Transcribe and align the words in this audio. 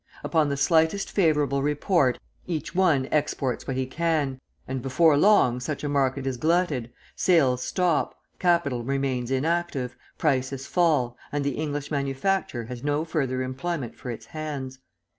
Upon 0.23 0.49
the 0.49 0.57
slightest 0.57 1.11
favourable 1.11 1.61
report, 1.61 2.17
each 2.47 2.73
one 2.73 3.07
exports 3.11 3.67
what 3.67 3.77
he 3.77 3.85
can, 3.85 4.39
and 4.67 4.81
before 4.81 5.15
long 5.15 5.59
such 5.59 5.83
a 5.83 5.89
market 5.89 6.25
is 6.25 6.37
glutted, 6.37 6.91
sales 7.15 7.61
stop, 7.61 8.15
capital 8.39 8.83
remains 8.83 9.29
inactive, 9.29 9.95
prices 10.17 10.65
fall, 10.65 11.17
and 11.31 11.45
English 11.45 11.91
manufacture 11.91 12.63
has 12.65 12.83
no 12.83 13.05
further 13.05 13.43
employment 13.43 13.95
for 13.95 14.09
its 14.09 14.25
hands. 14.25 14.79